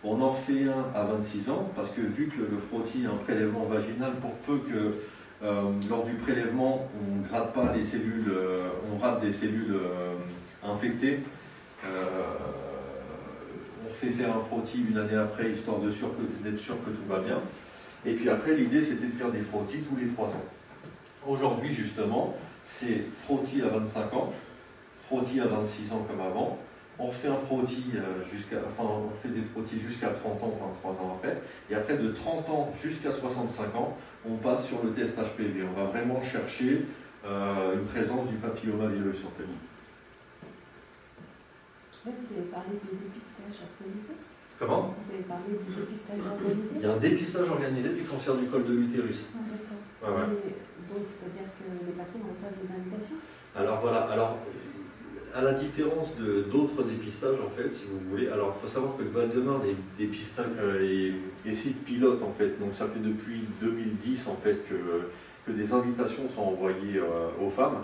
on 0.04 0.20
en 0.22 0.30
refait 0.30 0.66
un 0.66 1.00
à 1.00 1.04
26 1.04 1.50
ans, 1.50 1.70
parce 1.76 1.92
que 1.92 2.02
vu 2.02 2.28
que 2.28 2.42
le 2.42 2.58
frottis 2.58 3.04
est 3.04 3.08
un 3.08 3.18
prélèvement 3.24 3.66
vaginal, 3.66 4.14
pour 4.22 4.34
peu 4.48 4.58
que 4.60 4.96
euh, 5.44 5.64
lors 5.90 6.06
du 6.06 6.14
prélèvement, 6.14 6.88
on 6.98 7.18
ne 7.18 7.24
gratte 7.28 7.54
pas 7.54 7.74
les 7.76 7.84
cellules, 7.84 8.30
euh, 8.30 8.70
on 8.92 8.98
rate 8.98 9.20
des 9.22 9.34
cellules 9.34 9.76
euh, 9.76 10.16
infectées, 10.64 11.20
on 11.84 11.88
fait 13.94 14.12
faire 14.12 14.36
un 14.36 14.40
frottis 14.40 14.84
une 14.90 14.98
année 14.98 15.16
après, 15.16 15.52
histoire 15.52 15.78
d'être 15.80 15.94
sûr, 15.94 16.16
que 16.16 16.90
tout 16.90 17.06
va 17.08 17.20
bien. 17.20 17.40
Et 18.06 18.14
puis 18.14 18.30
après, 18.30 18.56
l'idée, 18.56 18.82
c'était 18.82 19.08
de 19.08 19.12
faire 19.12 19.32
des 19.32 19.42
frottis 19.42 19.80
tous 19.80 19.96
les 19.96 20.08
3 20.08 20.28
ans. 20.28 20.46
Aujourd'hui, 21.28 21.74
justement, 21.74 22.36
c'est 22.64 23.06
frottis 23.24 23.62
à 23.62 23.68
25 23.68 24.14
ans, 24.14 24.34
frottis 25.08 25.42
à 25.42 25.48
26 25.48 25.92
ans 25.92 26.06
comme 26.10 26.22
avant, 26.22 26.58
on 26.98 27.08
refait 27.08 27.28
un 27.28 27.36
frottis 27.36 27.92
jusqu'à, 28.32 28.58
enfin 28.68 29.02
des 29.28 29.42
frottis 29.42 29.80
jusqu'à 29.80 30.10
30 30.10 30.44
ans, 30.44 30.54
enfin 30.56 30.72
3 30.82 30.94
ans 30.94 30.95
après, 31.96 32.04
de 32.04 32.12
30 32.12 32.50
ans 32.50 32.70
jusqu'à 32.82 33.12
65 33.12 33.76
ans, 33.76 33.98
on 34.28 34.36
passe 34.38 34.68
sur 34.68 34.84
le 34.84 34.92
test 34.92 35.18
HPV. 35.18 35.64
On 35.64 35.80
va 35.80 35.88
vraiment 35.88 36.22
chercher 36.22 36.36
chercher 36.36 36.86
une 37.74 37.86
présence 37.86 38.30
du 38.30 38.36
papillomavirus 38.38 39.26
en 39.26 39.34
fait. 39.38 39.50
vous 42.06 42.12
avez 42.12 42.48
parlé 42.52 42.78
de 42.78 42.92
dépistage 43.02 43.66
organisé 43.66 44.14
Comment? 44.60 44.94
Vous 44.94 45.14
avez 45.14 45.24
parlé 45.24 45.58
du 45.58 45.74
dépistage 45.74 46.22
organisé 46.22 46.70
Il 46.76 46.82
y 46.82 46.86
a 46.86 46.94
un 46.94 46.98
dépistage 46.98 47.50
organisé 47.50 47.90
du 47.90 48.04
cancer 48.04 48.36
du 48.36 48.46
col 48.46 48.66
de 48.66 48.74
l'utérus. 48.74 49.26
Ah, 49.34 49.40
d'accord. 50.06 50.30
Donc, 50.30 51.04
c'est-à-dire 51.10 51.50
que 51.58 51.66
les 51.66 51.94
personnes 51.98 52.22
reçoivent 52.30 52.54
des 52.62 52.70
invitations? 52.70 53.18
Alors 53.56 53.82
voilà, 53.82 54.06
alors 54.12 54.38
à 55.36 55.42
la 55.42 55.52
différence 55.52 56.16
d'autres 56.52 56.84
dépistages, 56.84 57.42
en 57.46 57.50
fait, 57.50 57.74
si 57.74 57.86
vous 57.92 58.10
voulez, 58.10 58.30
alors 58.30 58.56
il 58.56 58.62
faut 58.62 58.74
savoir 58.74 58.96
que 58.96 59.04
le 59.04 59.10
Val-de-Marne 59.10 59.64
site 61.54 61.84
pilote, 61.84 62.24
en 62.24 62.32
fait, 62.32 62.58
donc 62.58 62.74
ça 62.74 62.88
fait 62.88 63.02
depuis 63.02 63.42
2010, 63.60 64.28
en 64.28 64.36
fait, 64.38 64.64
que, 64.70 64.76
que 65.46 65.52
des 65.52 65.74
invitations 65.74 66.30
sont 66.30 66.44
envoyées 66.44 67.00
euh, 67.00 67.46
aux 67.46 67.50
femmes, 67.50 67.82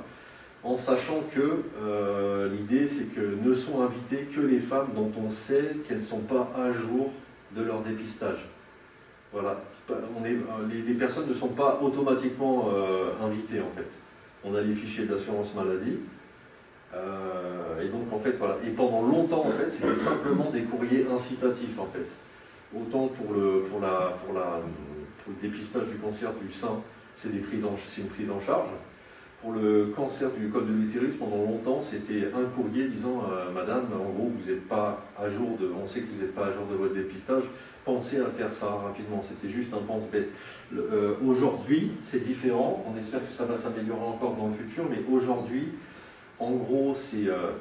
en 0.64 0.78
sachant 0.78 1.24
que 1.34 1.64
euh, 1.84 2.50
l'idée, 2.50 2.88
c'est 2.88 3.14
que 3.14 3.36
ne 3.44 3.54
sont 3.54 3.82
invitées 3.82 4.30
que 4.34 4.40
les 4.40 4.60
femmes 4.60 4.90
dont 4.96 5.12
on 5.22 5.30
sait 5.30 5.76
qu'elles 5.86 5.98
ne 5.98 6.04
sont 6.04 6.20
pas 6.20 6.54
à 6.56 6.72
jour 6.72 7.12
de 7.54 7.64
leur 7.64 7.82
dépistage. 7.82 8.46
Voilà, 9.34 9.62
on 9.90 10.24
est, 10.24 10.38
les, 10.88 10.94
personnes 10.94 11.28
ne 11.28 11.34
sont 11.34 11.50
pas 11.50 11.80
automatiquement 11.82 12.70
euh, 12.74 13.12
invitées, 13.22 13.60
en 13.60 13.76
fait. 13.76 13.92
On 14.46 14.56
a 14.56 14.62
les 14.62 14.74
fichiers 14.74 15.06
d'assurance 15.06 15.54
maladie, 15.54 15.98
euh, 16.94 17.82
et 17.82 17.88
donc 17.88 18.12
en 18.12 18.20
fait 18.20 18.32
voilà, 18.32 18.58
et 18.66 18.70
pendant 18.70 19.02
longtemps 19.02 19.46
en 19.46 19.52
fait 19.52 19.70
c'était 19.70 19.94
simplement 19.94 20.50
des 20.52 20.62
courriers 20.64 21.06
incitatifs 21.14 21.80
en 21.80 21.88
fait. 21.88 22.10
Autant 22.76 23.08
pour 23.08 23.34
le, 23.34 23.64
pour 23.70 23.82
la, 23.82 24.18
pour 24.24 24.34
la, 24.34 24.62
pour 25.24 25.34
le 25.34 25.42
dépistage 25.42 25.88
du 25.88 25.96
cancer 25.96 26.32
du 26.42 26.50
sein, 26.50 26.82
c'est 27.14 27.30
une 27.30 27.42
prise 27.42 27.66
en 27.66 28.40
charge. 28.40 28.70
Pour 29.42 29.54
le 29.54 29.92
cancer 29.96 30.30
du 30.32 30.50
col 30.50 30.68
de 30.68 30.74
l'utérus, 30.74 31.16
pendant 31.16 31.38
longtemps, 31.38 31.82
c'était 31.82 32.28
un 32.32 32.46
courrier 32.56 32.86
disant 32.88 33.24
euh, 33.32 33.52
Madame, 33.52 33.86
en 33.92 34.12
gros, 34.12 34.28
vous 34.28 34.50
n'êtes 34.50 34.68
pas 34.68 35.04
à 35.18 35.28
jour 35.30 35.58
de, 35.60 35.68
on 35.82 35.86
sait 35.88 36.02
que 36.02 36.14
vous 36.14 36.22
n'êtes 36.22 36.36
pas 36.36 36.46
à 36.46 36.52
jour 36.52 36.68
de 36.72 36.76
votre 36.76 36.94
dépistage, 36.94 37.46
pensez 37.84 38.20
à 38.20 38.28
faire 38.28 38.54
ça 38.54 38.68
rapidement. 38.68 39.20
C'était 39.20 39.52
juste 39.52 39.74
un 39.74 39.80
pense-bête. 39.80 40.30
Euh, 40.76 41.16
aujourd'hui, 41.26 41.92
c'est 42.02 42.24
différent. 42.24 42.86
On 42.88 42.96
espère 42.96 43.26
que 43.26 43.34
ça 43.34 43.46
va 43.46 43.58
s'améliorer 43.58 44.06
encore 44.06 44.36
dans 44.36 44.48
le 44.48 44.54
futur, 44.54 44.86
mais 44.88 45.00
aujourd'hui, 45.12 45.70
en 46.42 46.52
gros, 46.56 46.94
c'est 46.96 47.28
euh, 47.28 47.52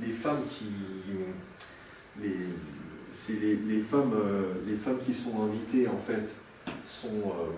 les 0.00 0.12
femmes 0.12 0.42
qui. 0.48 0.66
Les, 2.20 3.80
femmes, 3.80 4.12
euh, 4.14 4.54
les 4.66 4.76
femmes 4.76 4.98
qui 5.04 5.12
sont 5.12 5.42
invitées, 5.42 5.88
en 5.88 5.98
fait, 5.98 6.30
sont. 6.86 7.08
Euh, 7.08 7.50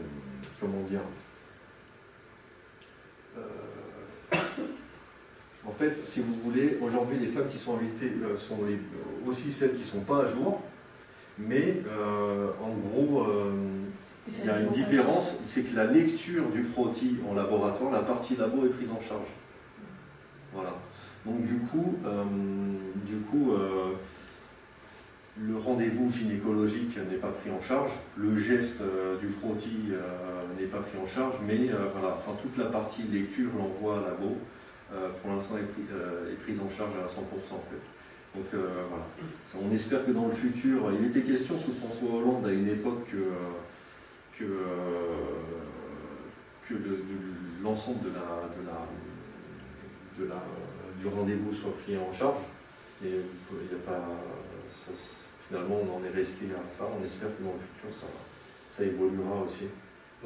comment 0.61 0.81
dire 0.83 1.01
En 5.67 5.73
fait, 5.73 5.97
si 6.07 6.21
vous 6.21 6.35
voulez, 6.43 6.79
aujourd'hui, 6.83 7.19
les 7.19 7.29
femmes 7.29 7.49
qui 7.49 7.59
sont 7.59 7.77
invitées 7.77 8.13
sont 8.37 8.59
aussi 9.27 9.51
celles 9.51 9.73
qui 9.73 9.83
ne 9.83 9.89
sont 9.89 10.01
pas 10.01 10.25
à 10.25 10.29
jour, 10.29 10.63
mais 11.39 11.83
en 12.63 12.75
gros, 12.89 13.27
il 14.29 14.45
y 14.45 14.51
a 14.51 14.61
une 14.61 14.69
différence, 14.69 15.37
c'est 15.47 15.63
que 15.63 15.75
la 15.75 15.87
lecture 15.87 16.51
du 16.51 16.63
frottis 16.63 17.17
en 17.29 17.35
laboratoire, 17.35 17.91
la 17.91 18.01
partie 18.01 18.37
labo 18.37 18.67
est 18.67 18.71
prise 18.71 18.91
en 18.91 19.01
charge. 19.01 19.27
Donc 21.25 21.41
du 21.41 21.59
coup, 21.61 21.95
euh, 22.05 22.25
du 23.07 23.17
coup 23.21 23.53
euh, 23.53 23.93
le 25.41 25.57
rendez-vous 25.57 26.13
gynécologique 26.13 26.99
n'est 27.11 27.17
pas 27.17 27.31
pris 27.31 27.51
en 27.51 27.61
charge, 27.61 27.91
le 28.17 28.37
geste 28.37 28.83
euh, 28.83 29.19
du 29.19 29.29
frottis 29.29 29.93
n'est 30.59 30.67
pas 30.67 30.79
pris 30.79 30.99
en 30.99 31.07
charge, 31.07 31.37
mais 31.47 31.71
voilà, 31.93 32.19
enfin, 32.19 32.37
toute 32.41 32.57
la 32.59 32.67
partie 32.67 33.03
lecture, 33.05 33.51
l'envoi 33.59 33.99
à 33.99 34.01
labo, 34.03 34.37
pour 35.21 35.33
l'instant 35.33 35.57
est, 35.57 36.35
prise 36.43 36.61
en 36.61 36.69
charge 36.69 36.93
à 36.93 37.07
100% 37.07 37.55
en 37.55 37.65
fait. 37.71 37.83
Donc 38.37 38.47
voilà, 38.53 39.07
on 39.61 39.73
espère 39.73 40.05
que 40.05 40.13
dans 40.13 40.27
le 40.27 40.33
futur, 40.33 40.93
il 41.01 41.07
était 41.07 41.23
question 41.23 41.59
sous 41.59 41.73
François 41.73 42.19
Hollande 42.19 42.47
à 42.47 42.53
une 42.53 42.69
époque 42.69 43.09
que, 43.11 44.39
que, 44.39 44.45
l'ensemble 47.63 48.09
la 48.15 48.49
de 48.55 48.67
la, 48.67 48.87
du 51.05 51.15
rendez-vous 51.15 51.53
soit 51.53 51.77
pris 51.85 51.97
en 51.97 52.13
charge. 52.13 52.41
Et 53.05 53.09
il 53.11 53.71
y 53.71 53.75
a 53.75 53.83
pas, 53.85 54.01
finalement, 55.49 55.77
on 55.83 55.99
en 55.99 56.05
est 56.05 56.17
resté 56.17 56.47
à 56.47 56.71
ça. 56.71 56.85
On 56.89 57.05
espère 57.05 57.29
que 57.37 57.43
dans 57.43 57.53
le 57.53 57.61
futur, 57.61 57.91
ça, 57.91 58.07
ça 58.71 58.85
évoluera 58.85 59.43
aussi. 59.45 59.67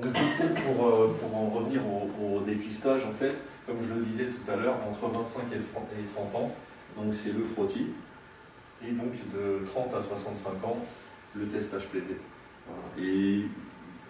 Donc, 0.00 0.12
pour, 0.14 0.86
euh, 0.86 1.16
pour 1.18 1.36
en 1.36 1.50
revenir 1.50 1.82
au, 1.86 2.40
dépistage, 2.40 3.04
en 3.04 3.12
fait, 3.12 3.34
comme 3.66 3.78
je 3.82 3.94
le 3.94 4.04
disais 4.04 4.26
tout 4.26 4.50
à 4.50 4.56
l'heure, 4.56 4.76
entre 4.88 5.08
25 5.08 5.40
et 5.52 6.06
30 6.14 6.34
ans, 6.36 6.54
donc 6.96 7.12
c'est 7.12 7.32
le 7.32 7.42
frottis, 7.44 7.88
et 8.86 8.92
donc 8.92 9.12
de 9.34 9.64
30 9.66 9.92
à 9.94 10.00
65 10.00 10.64
ans, 10.64 10.76
le 11.34 11.46
test 11.46 11.72
HPV. 11.72 12.16
Et 12.98 13.42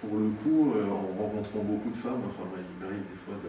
pour 0.00 0.18
le 0.18 0.28
coup, 0.42 0.74
euh, 0.76 0.84
en 0.90 1.22
rencontrant 1.22 1.62
beaucoup 1.64 1.90
de 1.90 1.96
femmes, 1.96 2.22
enfin, 2.28 2.44
il 2.54 2.84
m'arrive 2.84 3.00
des 3.00 3.18
fois 3.24 3.34
de, 3.42 3.48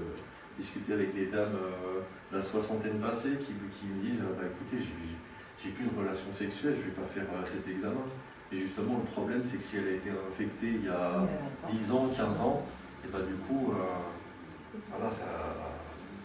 discuter 0.60 0.94
avec 0.94 1.16
des 1.16 1.28
dames 1.28 1.56
euh, 1.56 2.02
la 2.32 2.42
soixantaine 2.42 3.00
passée 3.00 3.40
qui, 3.40 3.54
qui 3.56 3.86
me 3.88 4.02
disent 4.04 4.20
bah, 4.20 4.44
écoutez, 4.44 4.84
j'ai 4.84 5.72
plus 5.72 5.86
de 5.86 5.98
relation 5.98 6.32
sexuelle, 6.34 6.76
je 6.76 6.82
ne 6.82 6.86
vais 6.92 7.00
pas 7.00 7.08
faire 7.08 7.28
euh, 7.32 7.46
cet 7.46 7.68
examen. 7.68 8.04
Et 8.52 8.58
justement, 8.58 9.00
le 9.00 9.10
problème, 9.10 9.42
c'est 9.46 9.58
que 9.58 9.64
si 9.64 9.78
elle 9.78 9.88
a 9.88 9.96
été 9.96 10.10
infectée 10.10 10.82
il 10.82 10.86
y 10.86 10.90
a 10.90 11.24
10 11.70 11.92
ans, 11.92 12.10
15 12.16 12.42
ans, 12.42 12.66
et 13.06 13.08
bah, 13.08 13.20
du 13.22 13.36
coup, 13.48 13.72
euh, 13.72 14.80
voilà, 14.90 15.10
ça, 15.10 15.30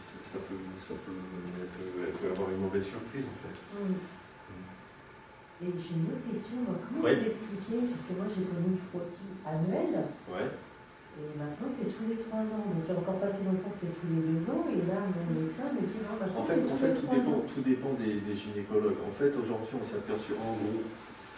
ça, 0.03 0.39
peut, 0.49 0.59
ça 0.81 0.95
peut, 1.07 1.21
elle 2.03 2.13
peut, 2.13 2.31
avoir 2.33 2.51
une 2.51 2.61
mauvaise 2.61 2.85
surprise 2.85 3.25
en 3.25 3.39
fait. 3.47 3.57
Et 5.63 5.71
j'ai 5.79 5.95
une 5.95 6.11
autre 6.11 6.27
question, 6.29 6.57
comment 6.67 7.01
vous 7.01 7.09
expliquer, 7.09 7.87
parce 7.87 8.05
que 8.09 8.13
moi 8.19 8.27
j'ai 8.27 8.43
connu 8.43 8.75
une 8.75 8.81
frottis 8.91 9.39
annuelle, 9.47 10.11
ouais. 10.29 10.51
Et 11.15 11.39
maintenant, 11.39 11.71
c'est 11.71 11.87
tous 11.95 12.11
les 12.11 12.19
trois 12.19 12.43
ans. 12.43 12.67
Donc, 12.67 12.83
il 12.83 12.91
n'y 12.91 12.99
a 12.99 12.99
encore 12.99 13.23
pas 13.23 13.31
si 13.31 13.47
longtemps, 13.47 13.71
c'était 13.71 13.95
tous 13.95 14.11
les 14.11 14.35
deux 14.35 14.43
ans. 14.51 14.67
Et 14.67 14.83
là, 14.83 14.99
mon 15.07 15.47
médecin 15.47 15.71
me 15.71 15.87
dit 15.87 16.03
non, 16.03 16.19
maintenant, 16.19 16.43
En 16.43 16.47
fait, 16.51 16.59
en 16.67 16.75
fait 16.75 16.95
tout, 16.99 17.07
dépend, 17.07 17.39
tout 17.47 17.63
dépend 17.63 17.93
des, 17.95 18.35
gynécologues. 18.35 18.99
En 18.99 19.15
fait, 19.15 19.31
aujourd'hui, 19.39 19.79
on 19.79 19.85
s'est 19.87 20.03
aperçu 20.03 20.35
en 20.35 20.59
gros, 20.59 20.83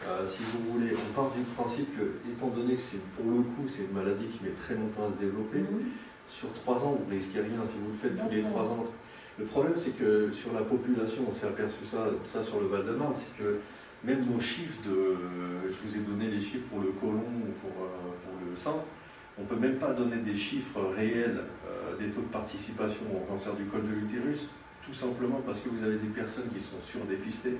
euh, 0.08 0.24
si 0.24 0.48
vous 0.48 0.72
voulez, 0.72 0.96
on 0.96 1.08
part 1.12 1.28
du 1.36 1.44
principe 1.52 1.92
que, 1.92 2.24
étant 2.24 2.48
donné 2.48 2.80
que 2.80 2.84
c'est 2.88 3.04
pour 3.20 3.28
le 3.28 3.44
coup, 3.44 3.68
c'est 3.68 3.84
une 3.84 3.92
maladie 3.92 4.32
qui 4.32 4.40
met 4.40 4.56
très 4.56 4.80
longtemps 4.80 5.12
à 5.12 5.12
se 5.12 5.20
développer, 5.20 5.60
mhm. 5.60 5.92
sur 6.24 6.48
trois 6.56 6.80
ans, 6.80 6.96
vous 6.96 7.04
ne 7.04 7.20
risquez 7.20 7.44
rien 7.44 7.60
si 7.68 7.76
vous 7.76 7.92
le 7.92 8.00
faites 8.00 8.16
tous 8.16 8.32
les 8.32 8.40
trois 8.40 8.64
ans. 8.64 8.88
Le 9.36 9.44
problème, 9.44 9.76
c'est 9.76 9.92
que 9.92 10.32
sur 10.32 10.56
la 10.56 10.64
population, 10.64 11.28
on 11.28 11.32
s'est 11.32 11.52
aperçu 11.52 11.84
ça, 11.84 12.08
ça 12.24 12.40
sur 12.40 12.64
le 12.64 12.72
Val-de-Marne, 12.72 13.12
c'est 13.12 13.36
que 13.36 13.60
même 14.04 14.24
nos 14.24 14.40
chiffres 14.40 14.80
de. 14.88 15.68
Je 15.68 15.76
vous 15.84 15.96
ai 15.96 16.00
donné 16.00 16.32
les 16.32 16.40
chiffres 16.40 16.64
pour 16.72 16.80
le 16.80 16.96
côlon 16.96 17.20
ou 17.20 17.52
pour, 17.60 17.84
euh, 17.84 18.16
pour 18.24 18.40
le 18.40 18.56
sein 18.56 18.80
on 19.38 19.42
ne 19.42 19.46
peut 19.46 19.56
même 19.56 19.76
pas 19.76 19.92
donner 19.92 20.16
des 20.16 20.34
chiffres 20.34 20.80
réels 20.96 21.40
euh, 21.68 21.96
des 21.98 22.10
taux 22.10 22.22
de 22.22 22.26
participation 22.26 23.04
au 23.14 23.20
cancer 23.30 23.54
du 23.54 23.64
col 23.64 23.82
de 23.82 23.92
l'utérus, 23.92 24.48
tout 24.84 24.92
simplement 24.92 25.40
parce 25.44 25.60
que 25.60 25.68
vous 25.68 25.84
avez 25.84 25.96
des 25.96 26.08
personnes 26.08 26.48
qui 26.52 26.60
sont 26.60 26.80
surdépistées, 26.80 27.58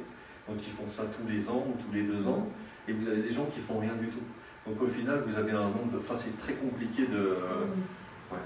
donc 0.49 0.59
qui 0.59 0.71
font 0.71 0.89
ça 0.89 1.05
tous 1.05 1.29
les 1.29 1.49
ans 1.49 1.67
ou 1.69 1.73
tous 1.83 1.93
les 1.93 2.03
deux 2.03 2.27
ans, 2.27 2.49
et 2.89 2.93
vous 2.93 3.09
avez 3.09 3.23
des 3.23 3.33
gens 3.33 3.47
qui 3.47 3.61
font 3.61 3.79
rien 3.79 3.95
du 3.95 4.09
tout. 4.09 4.25
Donc 4.67 4.81
au 4.83 4.89
final, 4.89 5.23
vous 5.27 5.37
avez 5.37 5.53
un 5.53 5.69
nombre, 5.69 5.99
enfin 5.99 6.17
c'est 6.17 6.37
très 6.39 6.55
compliqué 6.55 7.07
de... 7.07 7.17
Euh, 7.17 7.67
ouais. 8.33 8.39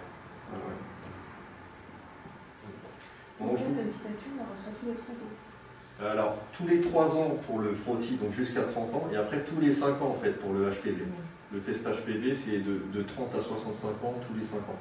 Donc, 3.41 3.57
alors, 6.09 6.38
tous 6.57 6.66
les 6.66 6.80
3 6.80 7.16
ans 7.16 7.37
pour 7.47 7.59
le 7.59 7.75
frottis, 7.75 8.16
donc 8.16 8.33
jusqu'à 8.33 8.62
30 8.62 8.95
ans, 8.95 9.09
et 9.12 9.16
après 9.16 9.45
tous 9.45 9.61
les 9.61 9.71
5 9.71 10.00
ans 10.00 10.14
en 10.16 10.23
fait 10.23 10.33
pour 10.33 10.52
le 10.52 10.71
HPV. 10.71 11.04
Le 11.52 11.61
test 11.61 11.85
HPV, 11.85 12.33
c'est 12.33 12.59
de, 12.59 13.02
30 13.02 13.35
à 13.35 13.40
65 13.40 13.88
ans 14.04 14.14
tous 14.26 14.35
les 14.38 14.45
5 14.45 14.57
ans. 14.57 14.78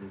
Mhm. 0.00 0.08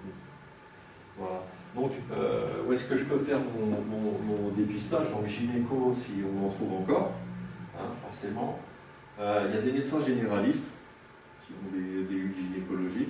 Voilà. 1.17 1.41
Donc, 1.75 1.91
euh, 2.11 2.63
où 2.67 2.73
est-ce 2.73 2.85
que 2.85 2.95
je 2.95 3.03
peux 3.03 3.17
faire 3.17 3.39
mon, 3.39 4.49
dépistage 4.55 5.11
Donc, 5.11 5.27
gynéco, 5.27 5.93
si 5.95 6.13
on 6.23 6.45
en 6.45 6.49
trouve 6.49 6.73
encore, 6.81 7.13
hein, 7.77 7.89
forcément. 8.03 8.59
Euh, 9.19 9.45
il 9.49 9.55
y 9.55 9.57
a 9.57 9.61
des 9.61 9.71
médecins 9.71 10.01
généralistes 10.01 10.71
qui 11.45 11.53
ont 11.53 11.75
des, 11.75 12.03
des 12.03 12.33
gynécologie. 12.33 13.09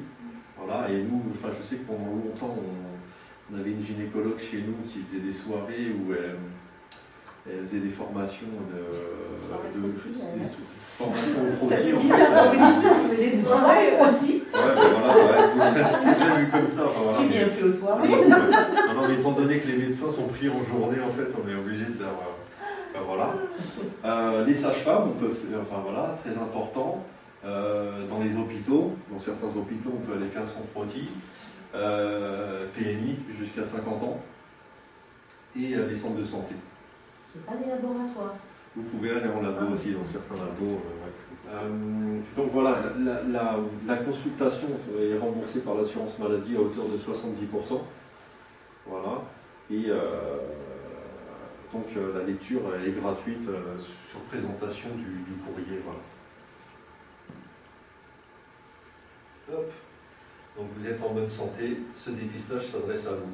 Voilà. 0.57 0.89
Et 0.89 1.03
nous, 1.03 1.21
enfin, 1.31 1.49
je 1.55 1.61
sais 1.61 1.77
que 1.77 1.85
pendant 1.85 2.15
longtemps, 2.15 2.55
on, 3.51 3.57
avait 3.57 3.71
une 3.71 3.81
gynécologue 3.81 4.39
chez 4.39 4.61
nous 4.61 4.75
qui 4.85 4.99
faisait 4.99 5.21
des 5.21 5.31
soirées 5.31 5.87
où 5.91 6.11
elle, 6.13 6.35
faisait 7.63 7.79
des 7.79 7.89
formations 7.89 8.47
de, 8.71 9.79
de, 9.79 9.93
formation 10.97 11.43
au 11.43 11.67
frottis. 11.67 11.93
en 11.93 11.99
fait. 11.99 13.15
des 13.15 13.43
soirées 13.43 13.93
au 13.93 14.03
frottis. 14.03 14.43
Ouais, 14.53 14.75
ben 14.75 14.81
voilà, 14.99 15.15
ouais, 15.15 15.83
c'est 16.01 16.15
bien 16.17 16.35
vu 16.39 16.47
comme 16.49 16.67
ça. 16.67 16.85
Enfin, 16.85 17.19
J'ai 17.21 17.27
bien 17.27 17.45
fait 17.47 17.63
aux 17.63 17.71
soirées. 17.71 18.09
non, 18.09 19.07
mais 19.07 19.13
étant 19.15 19.31
donné 19.31 19.59
que 19.59 19.67
les 19.67 19.77
médecins 19.77 20.11
sont 20.11 20.27
pris 20.27 20.49
en 20.49 20.63
journée, 20.63 20.97
en 20.99 21.11
fait, 21.11 21.29
on 21.41 21.49
est 21.49 21.55
obligé 21.55 21.85
de 21.85 21.99
leur. 21.99 22.13
Ben, 22.93 23.01
voilà. 23.05 23.33
Euh, 24.05 24.45
les 24.45 24.53
sages-femmes, 24.53 25.09
on 25.09 25.19
peut 25.19 25.29
faire, 25.29 25.59
enfin 25.61 25.81
voilà, 25.83 26.17
très 26.23 26.35
important. 26.37 27.03
dans 27.43 28.19
les 28.23 28.35
hôpitaux, 28.35 28.93
dans 29.11 29.19
certains 29.19 29.47
hôpitaux, 29.47 29.93
on 29.93 30.05
peut 30.05 30.17
aller 30.17 30.29
faire 30.29 30.43
son 30.47 30.63
frottis, 30.73 31.09
PMI 31.71 33.17
jusqu'à 33.29 33.63
50 33.63 34.03
ans, 34.03 34.19
et 35.55 35.75
les 35.75 35.95
centres 35.95 36.17
de 36.17 36.23
santé. 36.23 36.55
C'est 37.37 37.45
pas 37.45 37.57
des 37.57 37.69
laboratoires. 37.69 38.35
Vous 38.75 38.83
pouvez 38.83 39.11
aller 39.11 39.27
en 39.27 39.41
labo 39.41 39.73
aussi, 39.73 39.91
dans 39.91 40.05
certains 40.05 40.35
labos. 40.35 40.81
Euh, 41.49 42.19
donc 42.35 42.51
voilà, 42.51 42.93
la, 43.29 43.97
consultation 43.97 44.67
est 44.99 45.17
remboursée 45.17 45.61
par 45.61 45.75
l'assurance 45.75 46.17
maladie 46.19 46.55
à 46.55 46.61
hauteur 46.61 46.85
de 46.87 46.97
70%. 46.97 47.81
Voilà. 48.85 49.21
Et 49.71 49.85
euh, 49.87 50.37
donc 51.73 51.85
euh, 51.95 52.19
la 52.19 52.23
lecture 52.25 52.61
est 52.85 52.91
gratuite 52.91 53.47
sur 53.79 54.19
présentation 54.21 54.89
du, 54.95 55.33
courrier. 55.45 55.81
Voilà. 55.83 55.99
Hop. 59.59 59.71
Donc 60.57 60.67
vous 60.77 60.87
êtes 60.87 61.01
en 61.01 61.13
bonne 61.13 61.29
santé, 61.29 61.79
ce 61.93 62.09
dépistage 62.11 62.65
s'adresse 62.65 63.07
à 63.07 63.11
vous. 63.11 63.31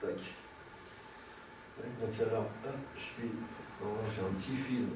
Tac. 0.00 0.45
Donc 1.76 2.10
je 2.12 2.24
j'ai 4.14 4.22
un 4.22 4.32
petit 4.34 4.56
film 4.56 4.88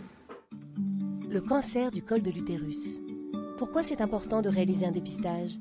le 1.30 1.40
cancer 1.40 1.92
du 1.92 2.02
col 2.02 2.22
de 2.22 2.30
l'utérus. 2.30 3.00
Pourquoi 3.56 3.84
c'est 3.84 4.00
important 4.00 4.42
de 4.42 4.48
réaliser 4.48 4.84
un 4.84 4.90
dépistage? 4.90 5.60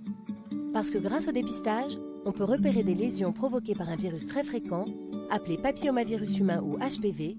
Parce 0.74 0.90
que 0.90 0.98
grâce 0.98 1.28
au 1.28 1.32
dépistage, 1.32 1.92
on 2.26 2.32
peut 2.32 2.44
repérer 2.44 2.82
des 2.82 2.96
lésions 2.96 3.32
provoquées 3.32 3.76
par 3.76 3.88
un 3.88 3.96
virus 3.96 4.26
très 4.26 4.44
fréquent, 4.44 4.86
appelé 5.30 5.58
papillomavirus 5.58 6.40
humain 6.40 6.64
ou 6.64 6.78
HPV, 6.80 7.38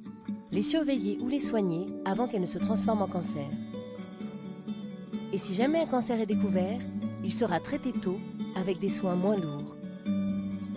les 0.52 0.62
surveiller 0.62 1.18
ou 1.20 1.26
les 1.26 1.40
soigner 1.40 1.86
avant 2.04 2.28
qu'elles 2.28 2.42
ne 2.42 2.46
se 2.46 2.58
transforment 2.58 3.02
en 3.02 3.08
cancer. 3.08 3.48
Et 5.32 5.38
si 5.38 5.52
jamais 5.52 5.80
un 5.80 5.86
cancer 5.86 6.20
est 6.20 6.26
découvert, 6.26 6.78
il 7.24 7.34
sera 7.34 7.58
traité 7.58 7.90
tôt 7.90 8.20
avec 8.54 8.78
des 8.78 8.90
soins 8.90 9.16
moins 9.16 9.36
lourds. 9.36 9.74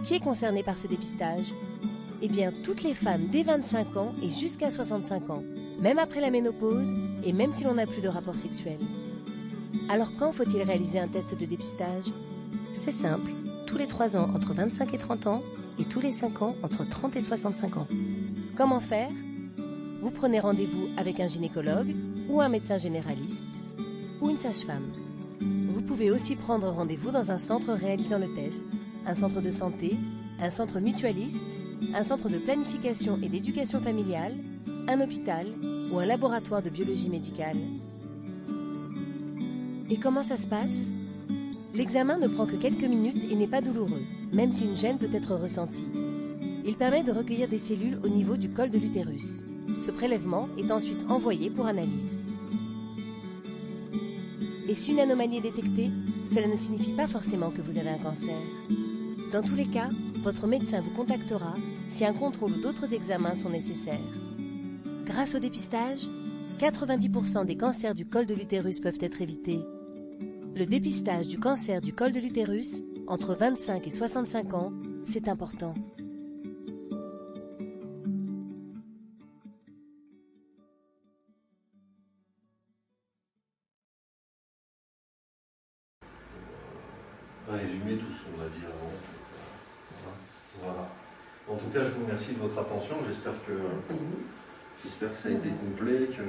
Qui 0.07 0.15
est 0.15 0.23
concerné 0.23 0.63
par 0.63 0.79
ce 0.79 0.87
dépistage? 0.87 1.53
Eh 2.25 2.29
bien, 2.29 2.53
toutes 2.63 2.83
les 2.83 2.93
femmes 2.93 3.27
dès 3.29 3.43
25 3.43 3.97
ans 3.97 4.13
et 4.23 4.29
jusqu'à 4.29 4.71
65 4.71 5.29
ans 5.29 5.43
même 5.81 5.99
après 5.99 6.21
la 6.21 6.31
ménopause 6.31 6.87
et 7.25 7.33
même 7.33 7.51
si 7.51 7.65
l'on 7.65 7.73
n'a 7.73 7.85
plus 7.85 8.01
de 8.01 8.07
rapport 8.07 8.35
sexuel. 8.35 8.77
Alors 9.89 10.13
quand 10.17 10.31
faut-il 10.31 10.61
réaliser 10.61 10.97
un 10.97 11.09
test 11.09 11.37
de 11.37 11.45
dépistage? 11.45 12.05
C'est 12.73 12.91
simple, 12.91 13.29
tous 13.67 13.77
les 13.77 13.87
3 13.87 14.15
ans 14.15 14.29
entre 14.33 14.53
25 14.53 14.93
et 14.93 14.97
30 14.97 15.27
ans 15.27 15.41
et 15.77 15.83
tous 15.83 15.99
les 15.99 16.11
5 16.11 16.41
ans 16.41 16.55
entre 16.63 16.87
30 16.87 17.17
et 17.17 17.19
65 17.19 17.75
ans. 17.75 17.87
Comment 18.55 18.79
faire? 18.79 19.09
Vous 19.99 20.11
prenez 20.11 20.39
rendez-vous 20.39 20.87
avec 20.95 21.19
un 21.19 21.27
gynécologue 21.27 21.93
ou 22.29 22.39
un 22.39 22.47
médecin 22.47 22.77
généraliste 22.77 23.49
ou 24.21 24.29
une 24.29 24.37
sage-femme. 24.37 24.87
Vous 25.41 25.81
pouvez 25.81 26.09
aussi 26.09 26.37
prendre 26.37 26.69
rendez-vous 26.69 27.11
dans 27.11 27.31
un 27.31 27.37
centre 27.37 27.73
réalisant 27.73 28.19
le 28.19 28.33
test, 28.33 28.63
un 29.05 29.13
centre 29.13 29.41
de 29.41 29.51
santé, 29.51 29.97
un 30.39 30.49
centre 30.49 30.79
mutualiste, 30.79 31.43
un 31.95 32.03
centre 32.03 32.29
de 32.29 32.37
planification 32.37 33.19
et 33.21 33.29
d'éducation 33.29 33.79
familiale, 33.79 34.33
un 34.87 35.01
hôpital 35.01 35.47
ou 35.91 35.99
un 35.99 36.05
laboratoire 36.05 36.61
de 36.61 36.69
biologie 36.69 37.09
médicale. 37.09 37.57
Et 39.89 39.97
comment 39.97 40.23
ça 40.23 40.37
se 40.37 40.47
passe? 40.47 40.87
L'examen 41.73 42.17
ne 42.17 42.27
prend 42.27 42.45
que 42.45 42.55
quelques 42.55 42.83
minutes 42.83 43.21
et 43.31 43.35
n'est 43.35 43.47
pas 43.47 43.61
douloureux, 43.61 44.03
même 44.31 44.51
si 44.51 44.65
une 44.65 44.77
gêne 44.77 44.97
peut 44.97 45.09
être 45.13 45.35
ressentie. 45.35 45.87
Il 46.65 46.75
permet 46.75 47.03
de 47.03 47.11
recueillir 47.11 47.47
des 47.47 47.57
cellules 47.57 47.99
au 48.03 48.09
niveau 48.09 48.37
du 48.37 48.49
col 48.49 48.69
de 48.69 48.77
l'utérus. 48.77 49.43
Ce 49.79 49.91
prélèvement 49.91 50.47
est 50.57 50.71
ensuite 50.71 50.99
envoyé 51.09 51.49
pour 51.49 51.65
analyse. 51.65 52.17
Et 54.69 54.75
si 54.75 54.91
une 54.91 54.99
anomalie 54.99 55.37
est 55.37 55.41
détectée, 55.41 55.91
cela 56.31 56.47
ne 56.47 56.55
signifie 56.55 56.91
pas 56.91 57.07
forcément 57.07 57.49
que 57.49 57.61
vous 57.61 57.77
avez 57.77 57.89
un 57.89 57.97
cancer. 57.97 58.35
Dans 59.31 59.41
tous 59.41 59.55
les 59.55 59.65
cas, 59.65 59.89
votre 60.23 60.47
médecin 60.47 60.79
vous 60.79 60.91
contactera 60.91 61.53
si 61.89 62.05
un 62.05 62.13
contrôle 62.13 62.53
ou 62.53 62.61
d'autres 62.61 62.93
examens 62.93 63.35
sont 63.35 63.49
nécessaires. 63.49 63.99
Grâce 65.05 65.35
au 65.35 65.39
dépistage, 65.39 66.07
90% 66.59 67.45
des 67.45 67.57
cancers 67.57 67.93
du 67.93 68.05
col 68.05 68.25
de 68.25 68.33
l'utérus 68.33 68.79
peuvent 68.79 68.99
être 69.01 69.21
évités. 69.21 69.59
Le 70.55 70.65
dépistage 70.65 71.27
du 71.27 71.39
cancer 71.39 71.81
du 71.81 71.93
col 71.93 72.13
de 72.13 72.21
l'utérus, 72.21 72.83
entre 73.07 73.35
25 73.35 73.85
et 73.85 73.91
65 73.91 74.53
ans, 74.53 74.71
c'est 75.05 75.27
important. 75.27 75.73
Résumer 87.49 87.97
tout 87.97 88.09
ce 88.09 88.23
qu'on 88.23 88.41
a 88.41 88.47
dit 88.47 88.63
avant. 88.65 88.93
Voilà. 90.61 90.87
En 91.49 91.55
tout 91.55 91.69
cas, 91.73 91.83
je 91.83 91.89
vous 91.89 92.05
remercie 92.23 92.33
de 92.33 92.39
votre 92.39 92.59
attention. 92.59 92.95
J'espère 93.05 93.33
que 93.45 93.53
J'espère 94.83 95.11
que 95.11 95.15
ça 95.15 95.29
a 95.29 95.31
été 95.31 95.49
complet, 95.49 96.07
que... 96.07 96.23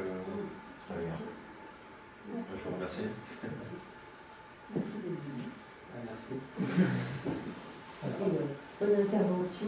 Bien. 0.95 1.15
Je 2.49 2.69
vous 2.69 2.75
remercie. 2.75 3.03
Merci. 6.05 6.35
Bonne 8.81 9.01
intervention. 9.01 9.67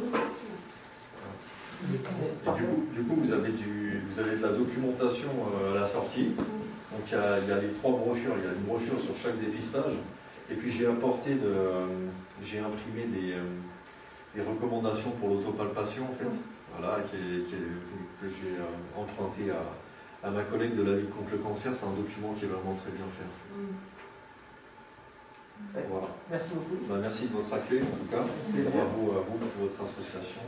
Et 1.82 2.94
du 2.94 3.02
coup, 3.02 3.16
vous, 3.16 3.32
avez 3.32 3.52
du, 3.52 4.02
vous 4.08 4.20
avez 4.20 4.36
de 4.36 4.42
la 4.42 4.52
documentation 4.52 5.28
euh, 5.28 5.76
à 5.76 5.80
la 5.80 5.86
sortie. 5.86 6.28
Donc 6.36 7.02
il 7.08 7.12
y, 7.12 7.16
a, 7.16 7.38
il 7.40 7.48
y, 7.48 7.52
a, 7.52 7.58
les 7.60 7.72
trois 7.72 7.92
brochures, 7.92 8.34
il 8.38 8.44
y 8.44 8.48
a 8.48 8.52
une 8.52 8.62
brochure 8.62 9.00
sur 9.00 9.16
chaque 9.16 9.38
dépistage. 9.40 9.94
Et 10.50 10.54
puis 10.54 10.70
j'ai 10.70 10.86
apporté 10.86 11.34
de, 11.34 11.52
j'ai 12.42 12.60
imprimé 12.60 13.04
des, 13.12 13.32
euh, 13.32 13.42
des 14.36 14.42
recommandations 14.42 15.10
pour 15.12 15.30
l'autopalpation 15.30 16.04
en 16.04 16.14
fait 16.14 16.36
voilà, 16.78 16.98
qui 17.10 17.16
que 18.20 18.28
j'ai 18.28 18.56
euh, 18.56 19.00
emprunté 19.00 19.50
à, 19.50 20.30
ma 20.30 20.42
collègue 20.42 20.74
de 20.76 20.82
la 20.82 20.96
Ligue 20.96 21.10
contre 21.10 21.32
le 21.32 21.38
cancer. 21.38 21.72
C'est 21.74 21.86
un 21.86 21.96
document 21.96 22.34
qui 22.38 22.44
est 22.44 22.48
vraiment 22.48 22.74
très 22.74 22.90
bien 22.90 23.06
fait. 23.16 23.24
Voilà. 25.88 26.08
Merci 26.30 26.50
beaucoup. 26.54 26.84
Bah, 26.88 26.96
merci 27.00 27.28
de 27.28 27.32
votre 27.32 27.52
accueil 27.54 27.82
en 27.82 27.96
tout 27.96 28.10
cas. 28.10 28.24
Bravo 28.52 29.12
à 29.12 29.24
vous 29.28 29.38
pour 29.38 29.68
votre 29.68 29.80
association. 29.82 30.42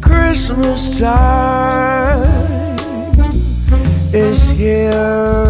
Christmas 0.00 0.98
time 0.98 2.76
is 4.14 4.50
here. 4.50 5.47